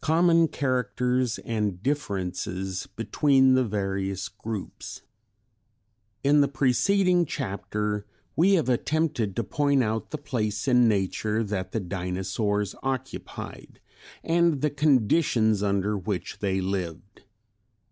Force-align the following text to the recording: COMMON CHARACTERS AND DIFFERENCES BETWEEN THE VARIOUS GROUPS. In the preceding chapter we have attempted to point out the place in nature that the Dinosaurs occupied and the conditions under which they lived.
COMMON 0.00 0.48
CHARACTERS 0.48 1.38
AND 1.44 1.80
DIFFERENCES 1.80 2.88
BETWEEN 2.96 3.54
THE 3.54 3.62
VARIOUS 3.62 4.26
GROUPS. 4.30 5.02
In 6.24 6.40
the 6.40 6.48
preceding 6.48 7.24
chapter 7.24 8.04
we 8.34 8.54
have 8.54 8.68
attempted 8.68 9.36
to 9.36 9.44
point 9.44 9.84
out 9.84 10.10
the 10.10 10.18
place 10.18 10.66
in 10.66 10.88
nature 10.88 11.44
that 11.44 11.70
the 11.70 11.78
Dinosaurs 11.78 12.74
occupied 12.82 13.80
and 14.24 14.60
the 14.60 14.70
conditions 14.70 15.62
under 15.62 15.96
which 15.96 16.40
they 16.40 16.60
lived. 16.60 17.22